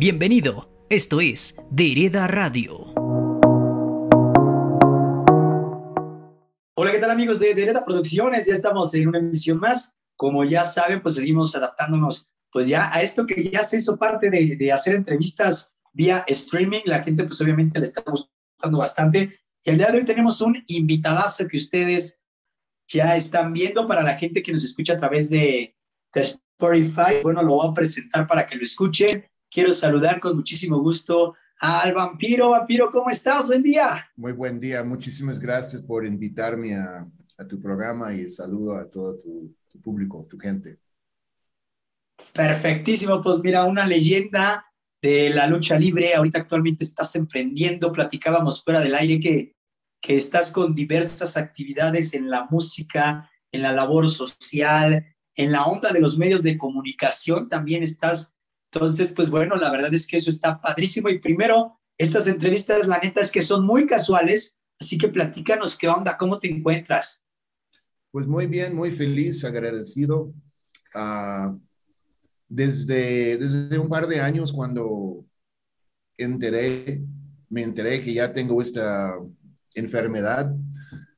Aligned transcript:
Bienvenido, 0.00 0.86
esto 0.88 1.20
es 1.20 1.56
De 1.70 1.92
Hereda 1.92 2.26
Radio. 2.26 2.94
Hola, 6.74 6.92
¿qué 6.92 6.98
tal 6.98 7.10
amigos 7.10 7.38
de, 7.38 7.54
de 7.54 7.64
Hereda 7.64 7.84
Producciones? 7.84 8.46
Ya 8.46 8.54
estamos 8.54 8.94
en 8.94 9.08
una 9.08 9.18
emisión 9.18 9.60
más. 9.60 9.98
Como 10.16 10.42
ya 10.44 10.64
saben, 10.64 11.02
pues 11.02 11.16
seguimos 11.16 11.54
adaptándonos 11.54 12.32
pues 12.50 12.66
ya 12.66 12.90
a 12.94 13.02
esto 13.02 13.26
que 13.26 13.50
ya 13.50 13.62
se 13.62 13.76
hizo 13.76 13.98
parte 13.98 14.30
de, 14.30 14.56
de 14.56 14.72
hacer 14.72 14.94
entrevistas 14.94 15.74
vía 15.92 16.24
streaming. 16.28 16.80
La 16.86 17.02
gente 17.02 17.24
pues 17.24 17.38
obviamente 17.42 17.78
le 17.78 17.84
está 17.84 18.02
gustando 18.10 18.78
bastante. 18.78 19.38
Y 19.66 19.70
el 19.70 19.76
día 19.76 19.90
de 19.90 19.98
hoy 19.98 20.04
tenemos 20.06 20.40
un 20.40 20.64
invitadazo 20.68 21.46
que 21.46 21.58
ustedes 21.58 22.18
ya 22.88 23.16
están 23.16 23.52
viendo 23.52 23.86
para 23.86 24.02
la 24.02 24.16
gente 24.16 24.42
que 24.42 24.52
nos 24.52 24.64
escucha 24.64 24.94
a 24.94 24.98
través 24.98 25.28
de, 25.28 25.76
de 26.14 26.20
Spotify. 26.22 27.20
Bueno, 27.22 27.42
lo 27.42 27.56
voy 27.56 27.68
a 27.68 27.74
presentar 27.74 28.26
para 28.26 28.46
que 28.46 28.56
lo 28.56 28.64
escuchen. 28.64 29.26
Quiero 29.50 29.72
saludar 29.72 30.20
con 30.20 30.36
muchísimo 30.36 30.78
gusto 30.78 31.34
al 31.58 31.92
vampiro. 31.92 32.50
Vampiro, 32.50 32.88
¿cómo 32.92 33.10
estás? 33.10 33.48
Buen 33.48 33.64
día. 33.64 34.08
Muy 34.14 34.30
buen 34.30 34.60
día. 34.60 34.84
Muchísimas 34.84 35.40
gracias 35.40 35.82
por 35.82 36.06
invitarme 36.06 36.76
a, 36.76 37.04
a 37.36 37.44
tu 37.48 37.60
programa 37.60 38.14
y 38.14 38.30
saludo 38.30 38.76
a 38.76 38.88
todo 38.88 39.18
tu, 39.18 39.56
tu, 39.66 39.80
público, 39.80 40.24
tu 40.30 40.38
gente. 40.38 40.78
Perfectísimo. 42.32 43.20
Pues 43.20 43.40
mira, 43.40 43.64
una 43.64 43.84
leyenda 43.88 44.64
de 45.02 45.30
la 45.30 45.48
lucha 45.48 45.76
libre. 45.76 46.14
Ahorita 46.14 46.38
actualmente 46.38 46.84
estás 46.84 47.16
emprendiendo. 47.16 47.90
Platicábamos 47.90 48.62
fuera 48.62 48.80
del 48.80 48.94
aire 48.94 49.18
que, 49.18 49.56
que 50.00 50.16
estás 50.16 50.52
con 50.52 50.76
diversas 50.76 51.36
actividades 51.36 52.14
en 52.14 52.30
la 52.30 52.46
música, 52.48 53.28
en 53.50 53.62
la 53.62 53.72
labor 53.72 54.08
social, 54.08 55.04
en 55.34 55.50
la 55.50 55.64
onda 55.64 55.90
de 55.90 56.00
los 56.00 56.18
medios 56.18 56.44
de 56.44 56.56
comunicación. 56.56 57.48
También 57.48 57.82
estás 57.82 58.32
entonces, 58.72 59.10
pues 59.10 59.30
bueno, 59.30 59.56
la 59.56 59.70
verdad 59.70 59.92
es 59.92 60.06
que 60.06 60.16
eso 60.16 60.30
está 60.30 60.60
padrísimo. 60.60 61.08
Y 61.08 61.18
primero, 61.18 61.80
estas 61.98 62.28
entrevistas, 62.28 62.86
la 62.86 62.98
neta 62.98 63.20
es 63.20 63.32
que 63.32 63.42
son 63.42 63.66
muy 63.66 63.86
casuales, 63.86 64.58
así 64.78 64.96
que 64.96 65.08
platícanos 65.08 65.76
qué 65.76 65.88
onda, 65.88 66.16
cómo 66.16 66.38
te 66.38 66.48
encuentras. 66.48 67.26
Pues 68.12 68.26
muy 68.26 68.46
bien, 68.46 68.74
muy 68.76 68.92
feliz, 68.92 69.44
agradecido. 69.44 70.32
Uh, 70.94 71.58
desde, 72.48 73.36
desde 73.38 73.78
un 73.78 73.88
par 73.88 74.06
de 74.06 74.20
años, 74.20 74.52
cuando 74.52 75.24
enteré, 76.16 77.02
me 77.48 77.62
enteré 77.62 78.00
que 78.02 78.14
ya 78.14 78.30
tengo 78.30 78.62
esta 78.62 79.16
enfermedad, 79.74 80.54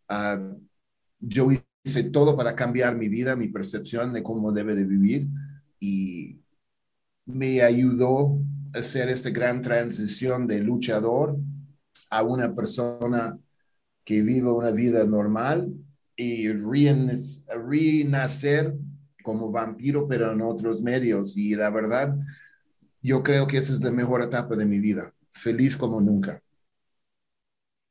uh, 0.08 0.58
yo 1.20 1.48
hice 1.84 2.04
todo 2.04 2.34
para 2.34 2.56
cambiar 2.56 2.96
mi 2.96 3.08
vida, 3.08 3.36
mi 3.36 3.48
percepción 3.48 4.12
de 4.12 4.22
cómo 4.22 4.52
debe 4.52 4.74
de 4.74 4.84
vivir 4.84 5.28
y 5.78 6.41
me 7.24 7.62
ayudó 7.62 8.38
a 8.74 8.78
hacer 8.78 9.08
esta 9.08 9.30
gran 9.30 9.62
transición 9.62 10.46
de 10.46 10.58
luchador 10.58 11.36
a 12.10 12.22
una 12.22 12.54
persona 12.54 13.38
que 14.04 14.22
vive 14.22 14.50
una 14.50 14.70
vida 14.70 15.04
normal 15.04 15.72
y 16.16 16.52
renacer 16.52 18.74
como 19.22 19.50
vampiro, 19.50 20.06
pero 20.08 20.32
en 20.32 20.42
otros 20.42 20.82
medios. 20.82 21.36
Y 21.36 21.54
la 21.54 21.70
verdad, 21.70 22.14
yo 23.00 23.22
creo 23.22 23.46
que 23.46 23.58
esa 23.58 23.72
es 23.72 23.80
la 23.80 23.90
mejor 23.90 24.22
etapa 24.22 24.56
de 24.56 24.64
mi 24.64 24.78
vida. 24.78 25.12
Feliz 25.30 25.76
como 25.76 26.00
nunca. 26.00 26.42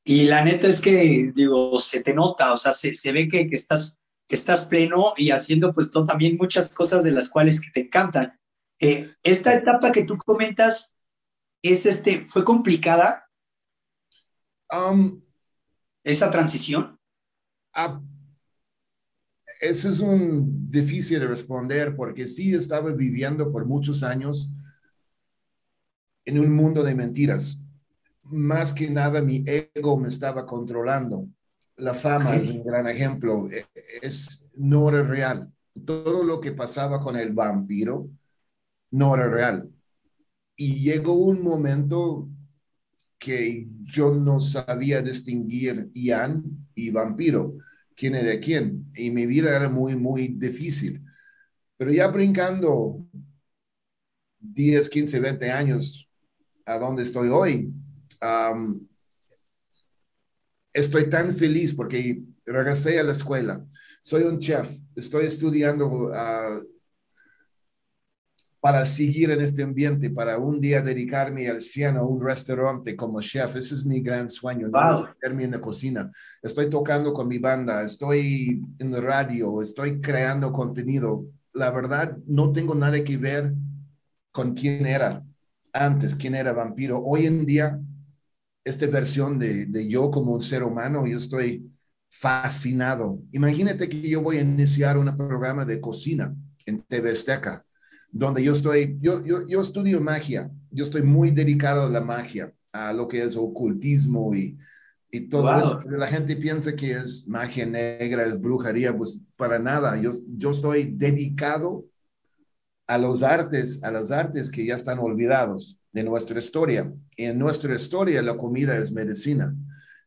Y 0.03 0.25
la 0.25 0.43
neta 0.43 0.67
es 0.67 0.81
que, 0.81 1.31
digo, 1.35 1.77
se 1.79 2.01
te 2.01 2.13
nota, 2.13 2.53
o 2.53 2.57
sea, 2.57 2.73
se, 2.73 2.95
se 2.95 3.11
ve 3.11 3.29
que, 3.29 3.47
que, 3.47 3.55
estás, 3.55 3.99
estás 4.27 4.65
pleno 4.65 5.13
y 5.15 5.31
haciendo 5.31 5.71
pues 5.73 5.91
también 5.91 6.37
muchas 6.37 6.73
cosas 6.73 7.03
de 7.03 7.11
las 7.11 7.29
cuales 7.29 7.61
que 7.61 7.71
te 7.71 7.81
encantan. 7.81 8.37
Eh, 8.81 9.13
esta 9.21 9.55
etapa 9.55 9.91
que 9.91 10.05
tú 10.05 10.17
comentas 10.17 10.97
es 11.61 11.85
este, 11.85 12.25
fue 12.25 12.43
complicada. 12.43 13.27
Um, 14.71 15.21
esa 16.03 16.31
transición. 16.31 16.99
Uh, 17.75 18.01
eso 19.61 19.87
es 19.87 19.99
un 19.99 20.69
difícil 20.69 21.19
de 21.19 21.27
responder 21.27 21.95
porque 21.95 22.27
sí 22.27 22.55
estaba 22.55 22.91
viviendo 22.91 23.51
por 23.51 23.65
muchos 23.65 24.01
años 24.01 24.51
en 26.25 26.39
un 26.39 26.51
mundo 26.51 26.81
de 26.81 26.95
mentiras. 26.95 27.63
Más 28.23 28.73
que 28.73 28.89
nada 28.89 29.21
mi 29.21 29.43
ego 29.45 29.95
me 29.97 30.07
estaba 30.07 30.47
controlando. 30.47 31.27
La 31.75 31.93
fama 31.93 32.35
es 32.35 32.49
un 32.49 32.63
gran 32.63 32.87
ejemplo. 32.87 33.47
E, 33.51 33.67
es, 34.01 34.47
no 34.55 34.89
era 34.89 35.03
real. 35.03 35.53
Todo 35.85 36.23
lo 36.23 36.41
que 36.41 36.51
pasaba 36.51 36.99
con 36.99 37.15
el 37.15 37.31
vampiro 37.31 38.09
no 38.91 39.15
era 39.15 39.29
real. 39.29 39.69
Y 40.55 40.81
llegó 40.81 41.13
un 41.13 41.41
momento 41.41 42.29
que 43.17 43.67
yo 43.81 44.13
no 44.13 44.39
sabía 44.39 45.01
distinguir 45.01 45.89
Ian 45.93 46.43
y 46.75 46.89
vampiro, 46.89 47.57
quién 47.95 48.15
era 48.15 48.39
quién, 48.39 48.91
y 48.95 49.11
mi 49.11 49.25
vida 49.25 49.55
era 49.55 49.69
muy, 49.69 49.95
muy 49.95 50.29
difícil. 50.29 51.03
Pero 51.77 51.91
ya 51.91 52.07
brincando 52.07 53.05
10, 54.39 54.89
15, 54.89 55.19
20 55.19 55.51
años 55.51 56.09
a 56.65 56.77
donde 56.77 57.03
estoy 57.03 57.29
hoy, 57.29 57.71
estoy 60.73 61.09
tan 61.09 61.33
feliz 61.33 61.73
porque 61.73 62.23
regresé 62.45 62.99
a 62.99 63.03
la 63.03 63.11
escuela. 63.11 63.65
Soy 64.01 64.23
un 64.23 64.39
chef, 64.39 64.69
estoy 64.95 65.25
estudiando 65.25 65.87
uh, 65.87 66.67
para 68.61 68.85
seguir 68.85 69.31
en 69.31 69.41
este 69.41 69.63
ambiente, 69.63 70.11
para 70.11 70.37
un 70.37 70.61
día 70.61 70.83
dedicarme 70.83 71.47
al 71.47 71.61
cielo 71.61 72.01
a 72.01 72.05
un 72.05 72.21
restaurante 72.21 72.95
como 72.95 73.19
chef. 73.19 73.55
Ese 73.55 73.73
es 73.73 73.83
mi 73.83 74.01
gran 74.01 74.29
sueño, 74.29 74.69
wow. 74.69 75.07
meterme 75.07 75.45
en 75.45 75.51
la 75.51 75.59
cocina. 75.59 76.11
Estoy 76.43 76.69
tocando 76.69 77.11
con 77.11 77.27
mi 77.27 77.39
banda, 77.39 77.81
estoy 77.81 78.61
en 78.77 78.91
la 78.91 79.01
radio, 79.01 79.63
estoy 79.63 79.99
creando 79.99 80.51
contenido. 80.51 81.25
La 81.53 81.71
verdad, 81.71 82.15
no 82.27 82.51
tengo 82.51 82.75
nada 82.75 83.03
que 83.03 83.17
ver 83.17 83.51
con 84.31 84.53
quién 84.53 84.85
era 84.85 85.23
antes, 85.73 86.13
quién 86.13 86.35
era 86.35 86.53
vampiro. 86.53 87.03
Hoy 87.03 87.25
en 87.25 87.47
día, 87.47 87.79
esta 88.63 88.85
versión 88.85 89.39
de, 89.39 89.65
de 89.65 89.87
yo 89.87 90.11
como 90.11 90.33
un 90.33 90.41
ser 90.43 90.61
humano, 90.61 91.07
yo 91.07 91.17
estoy 91.17 91.67
fascinado. 92.11 93.23
Imagínate 93.31 93.89
que 93.89 94.07
yo 94.07 94.21
voy 94.21 94.37
a 94.37 94.41
iniciar 94.41 94.99
un 94.99 95.17
programa 95.17 95.65
de 95.65 95.81
cocina 95.81 96.35
en 96.67 96.79
TV 96.83 97.09
Azteca 97.09 97.65
donde 98.11 98.43
yo 98.43 98.51
estoy, 98.53 98.97
yo, 99.01 99.23
yo, 99.25 99.47
yo 99.47 99.61
estudio 99.61 100.01
magia, 100.01 100.51
yo 100.71 100.83
estoy 100.83 101.01
muy 101.03 101.31
dedicado 101.31 101.83
a 101.87 101.89
la 101.89 102.01
magia, 102.01 102.53
a 102.73 102.93
lo 102.93 103.07
que 103.07 103.23
es 103.23 103.35
ocultismo 103.37 104.33
y, 104.35 104.57
y 105.11 105.29
todo 105.29 105.43
Wow. 105.43 105.59
eso. 105.59 105.79
Pero 105.83 105.97
la 105.97 106.07
gente 106.07 106.35
piensa 106.35 106.75
que 106.75 106.91
es 106.93 107.27
magia 107.27 107.65
negra, 107.65 108.25
es 108.25 108.39
brujería, 108.39 108.95
pues 108.95 109.21
para 109.37 109.59
nada. 109.59 109.99
Yo, 110.01 110.11
yo 110.37 110.51
estoy 110.51 110.91
dedicado 110.95 111.85
a 112.87 112.97
los 112.97 113.23
artes, 113.23 113.83
a 113.83 113.91
las 113.91 114.11
artes 114.11 114.49
que 114.49 114.65
ya 114.65 114.75
están 114.75 114.99
olvidados 114.99 115.79
de 115.93 116.03
nuestra 116.03 116.39
historia. 116.39 116.91
Y 117.15 117.25
en 117.25 117.39
nuestra 117.39 117.75
historia 117.75 118.21
la 118.21 118.37
comida 118.37 118.77
es 118.77 118.91
medicina. 118.91 119.55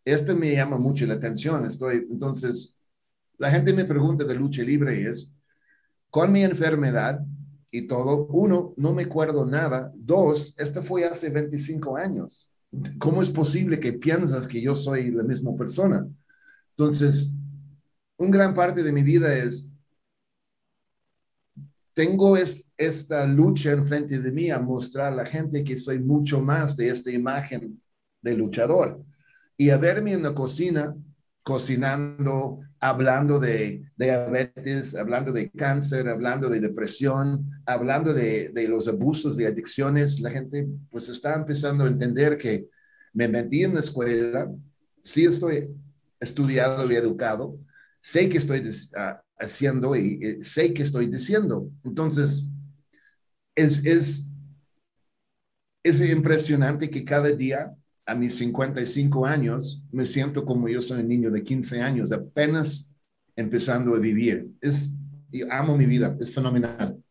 Esto 0.04 0.34
me 0.36 0.52
llama 0.52 0.76
mucho 0.76 1.06
la 1.06 1.14
atención. 1.14 1.64
Estoy, 1.64 2.06
entonces, 2.10 2.76
la 3.38 3.50
gente 3.50 3.72
me 3.72 3.84
pregunta 3.84 4.24
de 4.24 4.34
lucha 4.34 4.62
libre 4.62 5.00
y 5.00 5.06
es, 5.06 5.32
con 6.10 6.32
mi 6.32 6.42
enfermedad 6.44 7.20
y 7.74 7.88
todo, 7.88 8.26
uno, 8.26 8.72
no 8.76 8.94
me 8.94 9.02
acuerdo 9.02 9.44
nada. 9.44 9.90
Dos, 9.96 10.54
esto 10.56 10.80
fue 10.80 11.04
hace 11.04 11.28
25 11.28 11.96
años. 11.96 12.52
¿Cómo 12.98 13.20
es 13.20 13.28
posible 13.28 13.80
que 13.80 13.94
piensas 13.94 14.46
que 14.46 14.62
yo 14.62 14.76
soy 14.76 15.10
la 15.10 15.24
misma 15.24 15.56
persona? 15.56 16.08
Entonces, 16.70 17.34
un 18.16 18.30
gran 18.30 18.54
parte 18.54 18.84
de 18.84 18.92
mi 18.92 19.02
vida 19.02 19.36
es, 19.36 19.68
tengo 21.94 22.36
es, 22.36 22.70
esta 22.76 23.26
lucha 23.26 23.72
enfrente 23.72 24.20
de 24.20 24.30
mí 24.30 24.50
a 24.50 24.60
mostrar 24.60 25.12
a 25.12 25.16
la 25.16 25.26
gente 25.26 25.64
que 25.64 25.76
soy 25.76 25.98
mucho 25.98 26.40
más 26.40 26.76
de 26.76 26.90
esta 26.90 27.10
imagen 27.10 27.82
de 28.22 28.36
luchador. 28.36 29.02
Y 29.56 29.70
a 29.70 29.78
verme 29.78 30.12
en 30.12 30.22
la 30.22 30.32
cocina, 30.32 30.94
cocinando, 31.44 32.60
hablando 32.80 33.38
de 33.38 33.84
diabetes, 33.96 34.96
hablando 34.96 35.30
de 35.30 35.50
cáncer, 35.50 36.08
hablando 36.08 36.48
de 36.48 36.58
depresión, 36.58 37.46
hablando 37.66 38.14
de, 38.14 38.50
los 38.66 38.88
abusos, 38.88 39.36
de 39.36 39.46
adicciones, 39.46 40.20
la 40.20 40.30
gente 40.30 40.66
pues 40.90 41.10
está 41.10 41.34
empezando 41.34 41.84
a 41.84 41.88
entender 41.88 42.38
que 42.38 42.66
me 43.12 43.28
metí 43.28 43.62
en 43.62 43.74
la 43.74 43.80
escuela, 43.80 44.50
sí 45.02 45.26
estoy 45.26 45.68
estudiado 46.18 46.90
y 46.90 46.96
educado, 46.96 47.58
sé 48.00 48.28
que 48.30 48.38
estoy 48.38 48.60
uh, 48.66 49.20
haciendo 49.38 49.94
y, 49.94 50.18
y, 50.22 50.42
sé 50.42 50.72
que 50.72 50.82
estoy 50.82 51.08
diciendo. 51.08 51.70
Entonces, 51.84 52.48
es, 53.54 53.84
es, 53.84 54.30
es 55.82 56.00
impresionante 56.00 56.88
que 56.88 57.04
cada 57.04 57.30
día 57.30 57.76
a 58.06 58.14
mis 58.14 58.36
55 58.36 59.26
años, 59.26 59.82
me 59.90 60.04
siento 60.04 60.44
como 60.44 60.68
yo 60.68 60.82
soy 60.82 61.00
un 61.00 61.08
niño 61.08 61.30
de 61.30 61.42
15 61.42 61.80
años, 61.80 62.12
apenas 62.12 62.90
empezando 63.36 63.94
a 63.94 63.98
vivir. 63.98 64.48
Es, 64.60 64.90
y 65.30 65.42
amo 65.50 65.76
mi 65.76 65.86
vida, 65.86 66.16
es 66.20 66.32
fenomenal. 66.32 67.02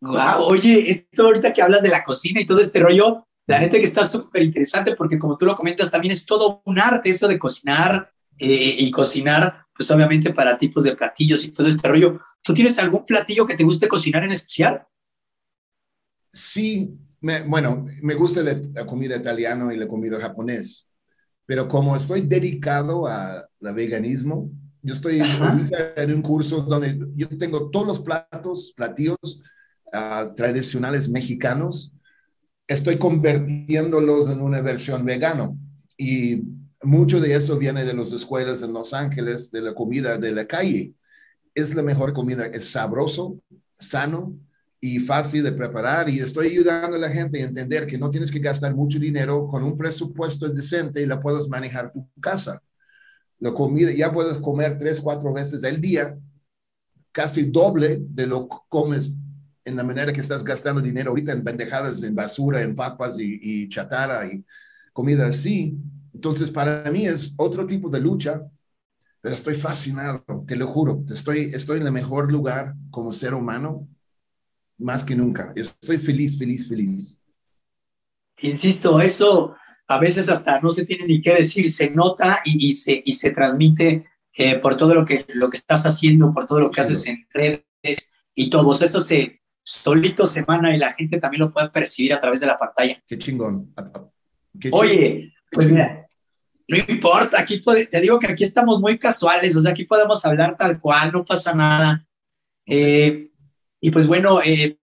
Wow, 0.00 0.44
oye, 0.46 0.90
esto 0.90 1.24
ahorita 1.24 1.52
que 1.52 1.62
hablas 1.62 1.82
de 1.82 1.90
la 1.90 2.02
cocina 2.02 2.40
y 2.40 2.46
todo 2.46 2.60
este 2.60 2.80
rollo, 2.80 3.26
la 3.46 3.60
neta 3.60 3.78
que 3.78 3.84
está 3.84 4.04
súper 4.04 4.42
interesante 4.42 4.94
porque 4.96 5.18
como 5.18 5.36
tú 5.36 5.44
lo 5.44 5.54
comentas, 5.54 5.90
también 5.90 6.12
es 6.12 6.24
todo 6.24 6.62
un 6.64 6.78
arte 6.78 7.10
eso 7.10 7.28
de 7.28 7.38
cocinar 7.38 8.10
eh, 8.38 8.76
y 8.78 8.90
cocinar, 8.90 9.66
pues 9.76 9.90
obviamente 9.90 10.32
para 10.32 10.56
tipos 10.56 10.84
de 10.84 10.96
platillos 10.96 11.44
y 11.44 11.52
todo 11.52 11.68
este 11.68 11.86
rollo. 11.86 12.20
¿Tú 12.42 12.54
tienes 12.54 12.78
algún 12.78 13.04
platillo 13.04 13.44
que 13.44 13.56
te 13.56 13.64
guste 13.64 13.88
cocinar 13.88 14.24
en 14.24 14.32
especial? 14.32 14.86
Sí, 16.30 16.96
bueno, 17.20 17.86
me 18.02 18.14
gusta 18.14 18.42
la, 18.42 18.86
comida 18.86 19.16
italiana 19.16 19.74
y 19.74 19.76
la 19.76 19.88
comida 19.88 20.20
japonés, 20.20 20.88
pero 21.44 21.66
como 21.66 21.96
estoy 21.96 22.22
dedicado 22.22 23.06
a 23.08 23.46
la 23.58 23.72
veganismo, 23.72 24.48
yo 24.80 24.94
estoy 24.94 25.20
en 25.96 26.14
un 26.14 26.22
curso 26.22 26.62
donde 26.62 26.96
yo 27.16 27.28
tengo 27.36 27.68
todos 27.70 27.86
los 27.86 27.98
platos, 27.98 28.72
platillos 28.76 29.18
uh, 29.92 30.34
tradicionales 30.36 31.08
mexicanos, 31.08 31.92
estoy 32.66 32.96
convirtiéndolos 32.96 34.28
en 34.28 34.40
una 34.40 34.60
versión 34.60 35.04
vegano. 35.04 35.58
Y 35.98 36.42
mucho 36.82 37.20
de 37.20 37.34
eso 37.34 37.58
viene 37.58 37.84
de 37.84 37.92
las 37.92 38.12
escuelas 38.12 38.62
en 38.62 38.72
Los 38.72 38.94
Ángeles, 38.94 39.50
de 39.50 39.60
la 39.60 39.74
comida 39.74 40.16
de 40.16 40.32
la 40.32 40.46
calle. 40.46 40.94
Es 41.54 41.74
la 41.74 41.82
mejor 41.82 42.14
comida, 42.14 42.46
es 42.46 42.70
sabroso, 42.70 43.42
sano 43.76 44.38
y 44.80 44.98
fácil 45.00 45.42
de 45.44 45.52
preparar. 45.52 46.08
Y 46.08 46.20
estoy 46.20 46.48
ayudando 46.48 46.96
a 46.96 47.00
la 47.00 47.10
gente 47.10 47.42
a 47.42 47.46
entender 47.46 47.86
que 47.86 47.98
no 47.98 48.10
tienes 48.10 48.30
que 48.30 48.38
gastar 48.40 48.74
mucho 48.74 48.98
dinero 48.98 49.46
con 49.48 49.62
un 49.64 49.76
presupuesto 49.76 50.48
decente 50.48 51.02
y 51.02 51.06
la 51.06 51.20
puedes 51.20 51.48
manejar 51.48 51.92
tu 51.92 52.08
casa. 52.20 52.62
La 53.40 53.52
comida, 53.52 53.92
ya 53.92 54.12
puedes 54.12 54.38
comer 54.38 54.78
tres, 54.78 55.00
cuatro 55.00 55.32
veces 55.32 55.64
al 55.64 55.80
día, 55.80 56.16
casi 57.12 57.44
doble 57.50 57.98
de 58.00 58.26
lo 58.26 58.48
que 58.48 58.56
comes 58.68 59.16
en 59.64 59.76
la 59.76 59.82
manera 59.84 60.12
que 60.12 60.20
estás 60.20 60.42
gastando 60.44 60.80
dinero 60.80 61.10
ahorita 61.10 61.32
en 61.32 61.44
pendejadas, 61.44 62.02
en 62.02 62.14
basura, 62.14 62.62
en 62.62 62.74
papas 62.74 63.18
y, 63.18 63.38
y 63.42 63.68
chatarra 63.68 64.26
y 64.26 64.44
comida 64.92 65.26
así. 65.26 65.76
Entonces, 66.14 66.50
para 66.50 66.90
mí 66.90 67.06
es 67.06 67.34
otro 67.36 67.66
tipo 67.66 67.88
de 67.88 68.00
lucha, 68.00 68.42
pero 69.20 69.34
estoy 69.34 69.54
fascinado, 69.54 70.24
te 70.46 70.56
lo 70.56 70.68
juro. 70.68 71.04
Estoy, 71.10 71.50
estoy 71.54 71.80
en 71.80 71.86
el 71.86 71.92
mejor 71.92 72.32
lugar 72.32 72.74
como 72.90 73.12
ser 73.12 73.34
humano, 73.34 73.88
más 74.80 75.04
que 75.04 75.14
nunca. 75.14 75.52
Estoy 75.54 75.98
feliz, 75.98 76.38
feliz, 76.38 76.68
feliz. 76.68 77.18
Insisto, 78.42 79.00
eso 79.00 79.54
a 79.86 79.98
veces 79.98 80.28
hasta 80.28 80.60
no 80.60 80.70
se 80.70 80.86
tiene 80.86 81.06
ni 81.06 81.20
qué 81.20 81.34
decir, 81.34 81.70
se 81.70 81.90
nota 81.90 82.40
y, 82.44 82.68
y 82.68 82.72
se, 82.72 83.02
y 83.04 83.12
se 83.12 83.30
transmite 83.30 84.06
eh, 84.36 84.58
por 84.58 84.76
todo 84.76 84.94
lo 84.94 85.04
que, 85.04 85.26
lo 85.34 85.50
que 85.50 85.56
estás 85.56 85.84
haciendo, 85.84 86.32
por 86.32 86.46
todo 86.46 86.60
lo 86.60 86.70
que 86.70 86.80
haces 86.80 87.06
en 87.06 87.26
redes 87.32 88.12
y 88.34 88.48
todo 88.48 88.72
eso 88.72 89.00
se, 89.00 89.40
solito 89.62 90.26
semana 90.26 90.74
y 90.74 90.78
la 90.78 90.92
gente 90.94 91.18
también 91.20 91.40
lo 91.40 91.52
puede 91.52 91.70
percibir 91.70 92.14
a 92.14 92.20
través 92.20 92.40
de 92.40 92.46
la 92.46 92.56
pantalla. 92.56 93.02
Qué 93.06 93.18
chingón. 93.18 93.72
Oye, 94.72 95.32
pues 95.50 95.70
mira, 95.70 96.06
no 96.68 96.76
importa, 96.76 97.40
aquí 97.40 97.60
te 97.60 98.00
digo 98.00 98.18
que 98.18 98.28
aquí 98.28 98.44
estamos 98.44 98.80
muy 98.80 98.98
casuales, 98.98 99.56
o 99.56 99.60
sea, 99.60 99.72
aquí 99.72 99.84
podemos 99.84 100.24
hablar 100.24 100.56
tal 100.56 100.78
cual, 100.80 101.10
no 101.12 101.24
pasa 101.24 101.54
nada. 101.54 102.06
Eh, 102.66 103.29
y 103.80 103.90
pues 103.90 104.06
bueno, 104.06 104.40
eh, 104.44 104.78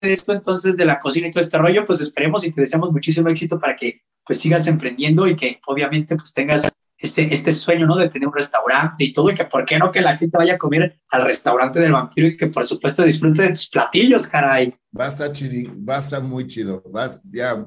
esto 0.00 0.32
entonces 0.32 0.76
de 0.76 0.84
la 0.84 0.98
cocina 0.98 1.28
y 1.28 1.30
todo 1.30 1.42
este 1.42 1.58
rollo, 1.58 1.84
pues 1.84 2.00
esperemos 2.00 2.44
y 2.46 2.52
te 2.52 2.60
deseamos 2.60 2.90
muchísimo 2.92 3.28
éxito 3.28 3.58
para 3.58 3.76
que 3.76 4.02
pues 4.24 4.40
sigas 4.40 4.66
emprendiendo 4.66 5.26
y 5.26 5.36
que 5.36 5.60
obviamente 5.66 6.16
pues 6.16 6.32
tengas 6.32 6.72
este, 7.02 7.34
este 7.34 7.50
sueño, 7.50 7.86
¿no? 7.86 7.96
De 7.96 8.08
tener 8.08 8.28
un 8.28 8.34
restaurante 8.34 9.04
y 9.04 9.12
todo, 9.12 9.30
y 9.30 9.34
que 9.34 9.44
por 9.44 9.64
qué 9.64 9.78
no 9.78 9.90
que 9.90 10.00
la 10.00 10.16
gente 10.16 10.38
vaya 10.38 10.54
a 10.54 10.58
comer 10.58 11.00
al 11.10 11.24
restaurante 11.24 11.80
del 11.80 11.92
vampiro 11.92 12.28
y 12.28 12.36
que 12.36 12.46
por 12.46 12.64
supuesto 12.64 13.02
disfrute 13.02 13.42
de 13.42 13.48
tus 13.50 13.68
platillos, 13.68 14.26
caray. 14.28 14.72
Va 14.96 15.06
a 15.06 15.08
estar 15.08 15.32
chido, 15.32 15.72
va 15.88 15.96
a 15.96 16.00
estar 16.00 16.22
muy 16.22 16.46
chido, 16.46 16.82
ya. 17.30 17.66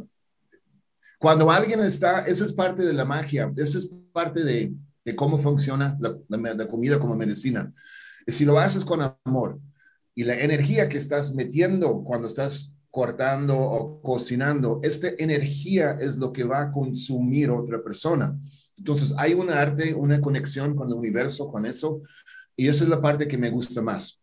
Cuando 1.19 1.51
alguien 1.51 1.81
está, 1.81 2.25
eso 2.25 2.46
es 2.46 2.54
parte 2.54 2.84
de 2.84 2.94
la 2.94 3.04
magia, 3.04 3.51
eso 3.58 3.80
es 3.80 3.90
parte 4.13 4.44
de, 4.44 4.74
de 5.04 5.16
cómo 5.16 5.38
funciona 5.38 5.98
la, 6.00 6.16
la, 6.30 6.68
comida 6.68 7.00
como 7.00 7.16
medicina. 7.16 7.72
Y 8.25 8.31
si 8.31 8.46
lo 8.46 8.60
haces 8.60 8.86
con 8.86 9.01
amor 9.25 9.60
y 10.16 10.24
la 10.24 10.40
energía 10.40 10.88
que 10.88 10.98
estás 10.98 11.36
metiendo 11.36 12.04
cuando 12.04 12.28
estás 12.28 12.74
cortando 12.90 13.58
o 13.58 14.02
cocinando, 14.02 14.80
esta 14.82 15.10
energía 15.18 15.98
es 16.00 16.16
lo 16.16 16.32
que 16.32 16.46
va 16.46 16.62
a 16.62 16.72
consumir 16.72 17.52
otra 17.52 17.84
persona. 17.84 18.40
Entonces, 18.78 19.14
hay 19.18 19.34
un 19.34 19.50
arte, 19.50 19.94
una 19.94 20.22
conexión 20.22 20.76
con 20.76 20.88
el 20.88 20.94
universo, 20.94 21.52
con 21.52 21.66
eso, 21.66 22.02
y 22.56 22.70
esa 22.70 22.86
es 22.86 22.90
la 22.90 23.02
parte 23.02 23.28
que 23.28 23.38
me 23.38 23.50
gusta 23.50 23.82
más. 23.82 24.22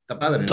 Está 0.00 0.18
padre. 0.18 0.46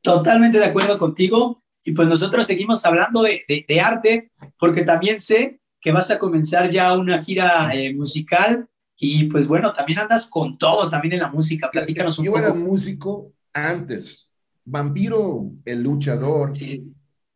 Totalmente, 0.00 0.58
de 0.58 0.64
acuerdo 0.66 0.98
contigo. 0.98 1.62
Y 1.82 1.92
pues 1.92 2.08
nosotros 2.08 2.46
seguimos 2.46 2.84
hablando 2.86 3.22
de, 3.22 3.44
de, 3.48 3.80
arte, 3.80 4.30
porque 4.58 4.82
también 4.82 5.18
sé 5.18 5.60
que 5.80 5.92
vas 5.92 6.10
a 6.10 6.18
comenzar 6.18 6.70
ya 6.70 6.96
una 6.96 7.22
gira 7.22 7.74
eh, 7.74 7.92
musical 7.92 8.68
y 9.04 9.24
pues 9.28 9.46
bueno, 9.46 9.72
también 9.72 9.98
andas 9.98 10.30
con 10.30 10.56
todo 10.56 10.88
también 10.88 11.14
en 11.14 11.20
la 11.20 11.30
música. 11.30 11.68
Platícanos 11.70 12.18
un 12.18 12.24
Yo 12.24 12.32
poco. 12.32 12.42
Yo 12.42 12.48
era 12.48 12.58
músico 12.58 13.32
antes. 13.52 14.30
Vampiro, 14.64 15.50
el 15.66 15.82
luchador, 15.82 16.52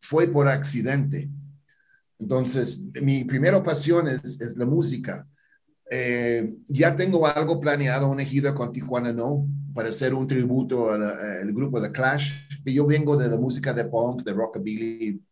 fue 0.00 0.28
por 0.28 0.48
accidente. 0.48 1.28
Entonces, 2.18 2.84
mi 3.02 3.24
primera 3.24 3.62
pasión 3.62 4.08
es, 4.08 4.40
es 4.40 4.56
la 4.56 4.64
música. 4.64 5.26
Eh, 5.90 6.54
ya 6.68 6.96
tengo 6.96 7.26
algo 7.26 7.60
planeado, 7.60 8.08
una 8.08 8.24
gira 8.24 8.54
con 8.54 8.72
Tijuana 8.72 9.12
No, 9.12 9.46
para 9.74 9.90
hacer 9.90 10.14
un 10.14 10.26
tributo 10.26 10.90
al 10.90 11.52
grupo 11.52 11.80
The 11.80 11.92
Clash. 11.92 12.32
Yo 12.64 12.86
vengo 12.86 13.16
de 13.16 13.28
la 13.28 13.36
música 13.36 13.72
de 13.72 13.84
punk, 13.84 14.22
de 14.22 14.32
rockabilly, 14.32 15.22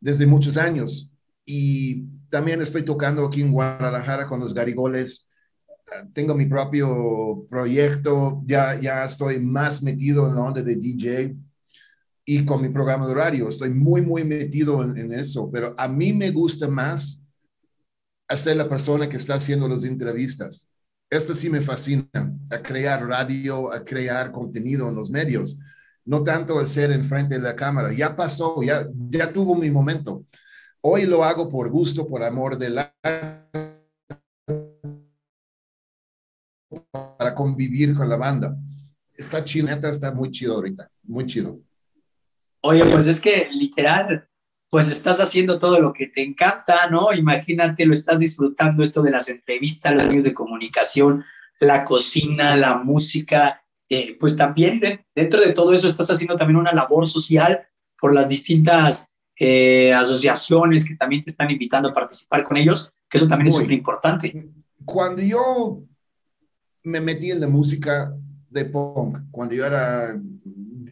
desde 0.00 0.26
muchos 0.26 0.56
años. 0.56 1.12
Y 1.44 2.04
también 2.30 2.60
estoy 2.60 2.82
tocando 2.82 3.24
aquí 3.24 3.40
en 3.40 3.52
Guadalajara 3.52 4.26
con 4.26 4.40
los 4.40 4.52
Garigoles. 4.54 5.25
Tengo 6.12 6.34
mi 6.34 6.46
propio 6.46 7.46
proyecto, 7.48 8.42
ya, 8.44 8.80
ya 8.80 9.04
estoy 9.04 9.38
más 9.38 9.82
metido 9.82 10.26
en 10.26 10.34
la 10.34 10.40
onda 10.40 10.62
de 10.62 10.76
DJ 10.76 11.36
y 12.24 12.44
con 12.44 12.60
mi 12.60 12.68
programa 12.68 13.06
de 13.06 13.12
horario. 13.12 13.48
Estoy 13.48 13.70
muy, 13.70 14.02
muy 14.02 14.24
metido 14.24 14.82
en, 14.82 15.12
eso, 15.12 15.48
pero 15.50 15.74
a 15.78 15.86
mí 15.86 16.12
me 16.12 16.30
gusta 16.32 16.68
más 16.68 17.22
hacer 18.28 18.56
la 18.56 18.68
persona 18.68 19.08
que 19.08 19.16
está 19.16 19.34
haciendo 19.34 19.68
las 19.68 19.84
entrevistas. 19.84 20.68
Esto 21.08 21.32
sí 21.34 21.48
me 21.48 21.62
fascina, 21.62 22.08
a 22.50 22.60
crear 22.60 23.06
radio, 23.06 23.72
a 23.72 23.84
crear 23.84 24.32
contenido 24.32 24.88
en 24.88 24.96
los 24.96 25.08
medios, 25.08 25.56
no 26.04 26.24
tanto 26.24 26.58
hacer 26.58 26.90
enfrente 26.90 27.36
de 27.36 27.42
la 27.42 27.54
cámara. 27.54 27.92
Ya 27.92 28.16
pasó, 28.16 28.60
ya, 28.60 28.88
ya 29.08 29.32
tuvo 29.32 29.54
mi 29.54 29.70
momento. 29.70 30.24
Hoy 30.80 31.06
lo 31.06 31.22
hago 31.22 31.48
por 31.48 31.70
gusto, 31.70 32.08
por 32.08 32.24
amor 32.24 32.58
de 32.58 32.70
la 32.70 32.92
para 36.90 37.34
convivir 37.34 37.94
con 37.94 38.08
la 38.08 38.16
banda. 38.16 38.56
Está 39.14 39.44
chido, 39.44 39.68
está 39.68 40.12
muy 40.12 40.30
chido 40.30 40.54
ahorita, 40.54 40.90
muy 41.04 41.26
chido. 41.26 41.58
Oye, 42.60 42.84
pues 42.86 43.08
es 43.08 43.20
que 43.20 43.48
literal, 43.50 44.28
pues 44.68 44.90
estás 44.90 45.20
haciendo 45.20 45.58
todo 45.58 45.80
lo 45.80 45.92
que 45.92 46.08
te 46.08 46.22
encanta, 46.22 46.88
¿no? 46.90 47.12
Imagínate, 47.12 47.86
lo 47.86 47.92
estás 47.92 48.18
disfrutando 48.18 48.82
esto 48.82 49.02
de 49.02 49.12
las 49.12 49.28
entrevistas, 49.28 49.94
los 49.94 50.06
medios 50.06 50.24
de 50.24 50.34
comunicación, 50.34 51.24
la 51.60 51.84
cocina, 51.84 52.56
la 52.56 52.76
música, 52.76 53.62
eh, 53.88 54.16
pues 54.18 54.36
también 54.36 54.80
dentro 55.14 55.40
de 55.40 55.52
todo 55.52 55.72
eso 55.72 55.86
estás 55.86 56.10
haciendo 56.10 56.36
también 56.36 56.56
una 56.56 56.72
labor 56.72 57.06
social 57.06 57.66
por 57.98 58.12
las 58.12 58.28
distintas 58.28 59.06
eh, 59.38 59.94
asociaciones 59.94 60.86
que 60.86 60.96
también 60.96 61.22
te 61.22 61.30
están 61.30 61.50
invitando 61.50 61.90
a 61.90 61.92
participar 61.92 62.42
con 62.42 62.56
ellos, 62.56 62.92
que 63.08 63.18
eso 63.18 63.28
también 63.28 63.48
es 63.48 63.54
súper 63.54 63.72
importante. 63.72 64.50
Cuando 64.84 65.22
yo 65.22 65.82
me 66.86 67.00
metí 67.00 67.32
en 67.32 67.40
la 67.40 67.48
música 67.48 68.16
de 68.48 68.64
punk, 68.64 69.18
cuando 69.32 69.54
yo 69.54 69.66
era 69.66 70.18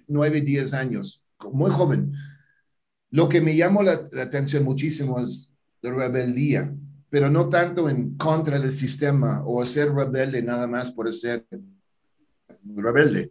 nueve, 0.08 0.40
diez 0.40 0.74
años, 0.74 1.24
muy 1.52 1.70
joven. 1.70 2.12
Lo 3.10 3.28
que 3.28 3.40
me 3.40 3.54
llamó 3.54 3.80
la, 3.80 4.08
atención 4.20 4.64
muchísimo 4.64 5.20
es 5.20 5.54
la 5.82 5.92
rebeldía, 5.92 6.74
pero 7.10 7.30
no 7.30 7.48
tanto 7.48 7.88
en 7.88 8.16
contra 8.16 8.58
del 8.58 8.72
sistema 8.72 9.44
o 9.46 9.64
ser 9.64 9.94
rebelde 9.94 10.42
nada 10.42 10.66
más 10.66 10.90
por 10.90 11.12
ser 11.14 11.46
rebelde. 12.64 13.30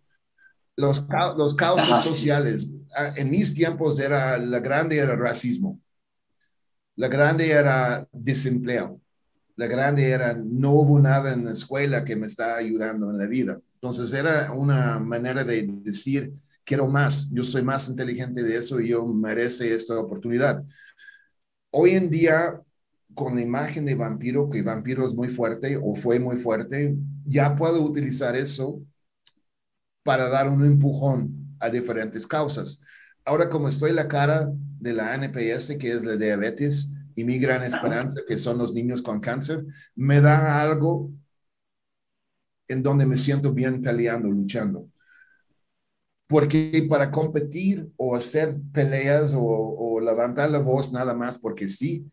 Los, 0.78 1.04
los 1.38 1.56
causas 1.58 2.02
sociales, 2.06 2.70
en 3.18 3.30
mis 3.30 3.54
tiempos 3.54 4.00
era, 4.00 4.38
la 4.38 4.60
grande 4.60 4.98
era 4.98 5.18
racismo, 5.18 5.82
la 6.96 7.10
grande 7.10 7.52
era 7.52 8.08
desempleo, 8.14 9.02
la 9.56 9.68
grande 9.68 10.10
era 10.10 10.34
no 10.36 10.72
hubo 10.72 11.00
nada 11.00 11.34
en 11.34 11.46
la 11.46 11.52
escuela 11.52 12.04
que 12.04 12.16
me 12.16 12.28
está 12.28 12.56
ayudando 12.56 13.10
en 13.12 13.18
la 13.18 13.26
vida. 13.26 13.60
Entonces 13.76 14.14
era 14.14 14.52
una 14.52 15.00
manera 15.00 15.44
de 15.44 15.68
decir, 15.84 16.32
quiero 16.64 16.88
más, 16.88 17.30
yo 17.32 17.44
soy 17.44 17.62
más 17.64 17.90
inteligente 17.90 18.44
de 18.44 18.58
eso 18.58 18.80
y 18.80 18.90
yo 18.90 19.06
merece 19.06 19.74
esta 19.74 19.98
oportunidad. 20.00 20.64
Hoy 21.72 21.92
en 21.92 22.10
día, 22.10 22.62
con 23.14 23.36
la 23.36 23.42
imagen 23.42 23.86
de 23.86 23.96
vampiro, 23.96 24.50
que 24.50 24.62
vampiro 24.62 25.06
es 25.06 25.14
muy 25.14 25.28
fuerte 25.28 25.78
o 25.82 25.96
fue 25.96 26.20
muy 26.20 26.38
fuerte, 26.38 26.96
ya 27.26 27.56
puedo 27.56 27.82
utilizar 27.84 28.36
eso 28.36 28.82
para 30.04 30.30
dar 30.30 30.50
un 30.50 30.64
empujón 30.66 31.58
a 31.60 31.70
diferentes 31.70 32.28
causas. 32.28 32.80
Ahora, 33.26 33.50
como 33.50 33.68
estoy 33.70 33.94
la 33.94 34.08
cara 34.08 34.50
de 34.80 34.94
la 34.94 35.16
NPS, 35.16 35.78
que 35.78 35.92
es 35.92 36.04
la 36.06 36.18
diabetes, 36.18 36.93
y 37.16 37.24
mi 37.24 37.40
gran 37.40 37.64
esperanza, 37.64 38.22
que 38.28 38.38
son 38.38 38.58
los 38.58 38.74
niños 38.74 39.02
con 39.02 39.20
cáncer, 39.20 39.66
me 39.96 40.22
da 40.22 40.62
algo 40.62 41.12
en 42.68 42.84
donde 42.84 43.06
me 43.06 43.16
siento 43.16 43.54
bien 43.54 43.82
peleando, 43.82 44.30
luchando. 44.30 44.90
Porque 46.28 46.86
para 46.90 47.12
competir 47.12 47.92
o 47.98 48.16
hacer 48.16 48.58
peleas 48.74 49.34
o, 49.36 49.42
o 49.42 50.00
levantar 50.00 50.50
la 50.50 50.60
voz 50.60 50.92
nada 50.92 51.14
más 51.14 51.38
porque 51.38 51.68
sí, 51.68 52.10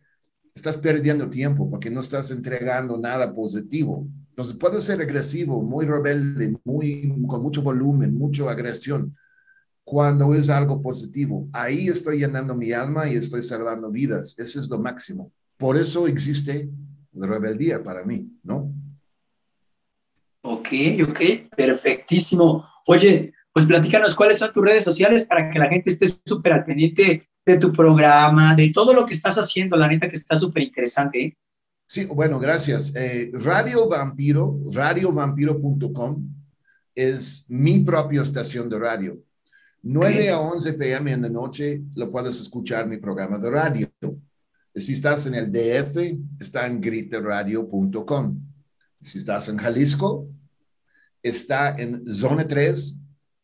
estás 0.54 0.76
perdiendo 0.76 1.30
tiempo 1.30 1.70
porque 1.70 1.90
no 1.90 2.00
estás 2.00 2.30
entregando 2.30 2.98
nada 2.98 3.34
positivo. 3.34 4.06
Entonces 4.30 4.56
puedo 4.56 4.80
ser 4.80 5.00
agresivo, 5.00 5.62
muy 5.62 5.86
rebelde, 5.86 6.56
muy, 6.64 7.14
con 7.28 7.42
mucho 7.42 7.62
volumen, 7.62 8.16
mucha 8.16 8.50
agresión, 8.50 9.16
cuando 9.84 10.34
es 10.34 10.48
algo 10.48 10.80
positivo. 10.80 11.48
Ahí 11.52 11.88
estoy 11.88 12.18
llenando 12.18 12.54
mi 12.54 12.72
alma 12.72 13.08
y 13.08 13.16
estoy 13.16 13.42
salvando 13.42 13.90
vidas. 13.90 14.34
Eso 14.38 14.60
es 14.60 14.68
lo 14.68 14.78
máximo. 14.78 15.32
Por 15.56 15.76
eso 15.76 16.06
existe 16.06 16.70
la 17.12 17.26
rebeldía 17.26 17.82
para 17.82 18.04
mí, 18.04 18.28
¿no? 18.42 18.72
Ok, 20.42 20.68
ok, 21.08 21.20
perfectísimo. 21.56 22.64
Oye, 22.86 23.34
pues 23.52 23.66
platícanos 23.66 24.14
cuáles 24.14 24.38
son 24.38 24.52
tus 24.52 24.64
redes 24.64 24.84
sociales 24.84 25.26
para 25.26 25.50
que 25.50 25.58
la 25.58 25.68
gente 25.68 25.90
esté 25.90 26.06
súper 26.24 26.52
al 26.52 26.64
pendiente 26.64 27.28
de 27.44 27.58
tu 27.58 27.72
programa, 27.72 28.54
de 28.54 28.70
todo 28.70 28.94
lo 28.94 29.04
que 29.04 29.12
estás 29.12 29.36
haciendo. 29.36 29.76
La 29.76 29.88
neta 29.88 30.08
que 30.08 30.16
está 30.16 30.36
súper 30.36 30.62
interesante. 30.62 31.24
¿eh? 31.24 31.36
Sí, 31.86 32.04
bueno, 32.04 32.38
gracias. 32.38 32.94
Eh, 32.94 33.30
Radio 33.34 33.88
Vampiro, 33.88 34.60
radiovampiro.com 34.72 36.28
es 36.94 37.44
mi 37.48 37.80
propia 37.80 38.22
estación 38.22 38.68
de 38.68 38.78
radio. 38.78 39.18
9 39.82 40.30
a 40.30 40.40
11 40.40 40.74
pm 40.74 41.12
en 41.12 41.22
la 41.22 41.28
noche 41.30 41.82
lo 41.94 42.10
puedes 42.10 42.38
escuchar 42.40 42.86
mi 42.86 42.98
programa 42.98 43.38
de 43.38 43.50
radio. 43.50 43.90
Si 44.74 44.92
estás 44.92 45.26
en 45.26 45.34
el 45.34 45.50
DF, 45.50 45.96
está 46.38 46.66
en 46.66 46.80
griteradio.com. 46.80 48.40
Si 49.00 49.18
estás 49.18 49.48
en 49.48 49.56
Jalisco, 49.56 50.28
está 51.22 51.76
en 51.76 52.06
Zona 52.06 52.46
3, 52.46 52.96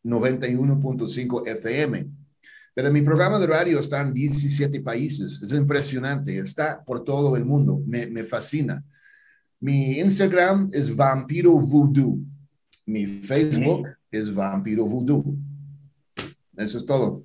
91.5 0.03 1.47
FM. 1.47 2.07
Pero 2.73 2.91
mi 2.91 3.01
programa 3.01 3.39
de 3.39 3.47
radio 3.47 3.79
está 3.79 4.01
en 4.01 4.13
17 4.13 4.81
países. 4.81 5.41
Es 5.41 5.51
impresionante. 5.51 6.37
Está 6.37 6.83
por 6.85 7.03
todo 7.03 7.35
el 7.35 7.43
mundo. 7.43 7.81
Me, 7.87 8.05
me 8.05 8.23
fascina. 8.23 8.83
Mi 9.59 9.97
Instagram 9.99 10.69
es 10.71 10.95
Vampiro 10.95 11.53
Voodoo. 11.53 12.19
Mi 12.85 13.07
Facebook 13.07 13.87
es 14.11 14.33
Vampiro 14.33 14.85
Voodoo. 14.85 15.35
Eso 16.57 16.77
es 16.77 16.85
todo. 16.85 17.23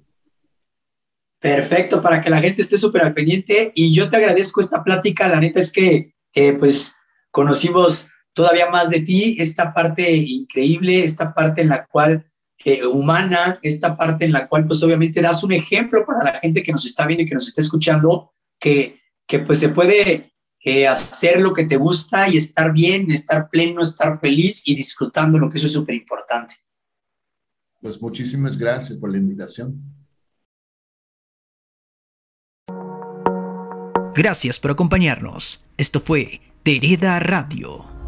Perfecto, 1.40 2.00
para 2.00 2.20
que 2.20 2.30
la 2.30 2.40
gente 2.40 2.62
esté 2.62 2.78
súper 2.78 3.02
al 3.02 3.14
pendiente. 3.14 3.72
Y 3.74 3.92
yo 3.92 4.08
te 4.08 4.18
agradezco 4.18 4.60
esta 4.60 4.84
plática. 4.84 5.26
La 5.26 5.40
neta 5.40 5.58
es 5.58 5.72
que, 5.72 6.14
eh, 6.34 6.52
pues, 6.52 6.94
conocimos 7.30 8.08
todavía 8.32 8.70
más 8.70 8.90
de 8.90 9.00
ti, 9.00 9.36
esta 9.40 9.74
parte 9.74 10.14
increíble, 10.14 11.02
esta 11.02 11.34
parte 11.34 11.62
en 11.62 11.68
la 11.68 11.86
cual 11.86 12.30
eh, 12.64 12.86
humana, 12.86 13.58
esta 13.62 13.96
parte 13.96 14.24
en 14.24 14.32
la 14.32 14.46
cual, 14.46 14.66
pues, 14.66 14.82
obviamente 14.84 15.20
das 15.20 15.42
un 15.42 15.52
ejemplo 15.52 16.06
para 16.06 16.32
la 16.32 16.38
gente 16.38 16.62
que 16.62 16.70
nos 16.70 16.84
está 16.84 17.06
viendo 17.06 17.24
y 17.24 17.26
que 17.26 17.34
nos 17.34 17.48
está 17.48 17.60
escuchando, 17.60 18.32
que, 18.60 19.00
que 19.26 19.40
pues, 19.40 19.58
se 19.58 19.70
puede 19.70 20.32
eh, 20.60 20.86
hacer 20.86 21.40
lo 21.40 21.52
que 21.52 21.64
te 21.64 21.76
gusta 21.76 22.28
y 22.28 22.36
estar 22.36 22.72
bien, 22.72 23.10
estar 23.10 23.48
pleno, 23.50 23.82
estar 23.82 24.20
feliz 24.20 24.62
y 24.66 24.76
disfrutando 24.76 25.38
lo 25.38 25.48
que 25.48 25.58
eso 25.58 25.66
es 25.66 25.72
súper 25.72 25.96
importante. 25.96 26.54
Pues 27.82 28.00
muchísimas 28.00 28.56
gracias 28.56 28.96
por 28.96 29.10
la 29.10 29.18
invitación. 29.18 29.82
Gracias 34.14 34.60
por 34.60 34.70
acompañarnos. 34.70 35.64
Esto 35.76 35.98
fue 35.98 36.40
Tereda 36.62 37.18
Radio. 37.18 38.01